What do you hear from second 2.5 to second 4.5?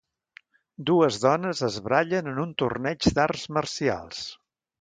torneig d'arts marcials.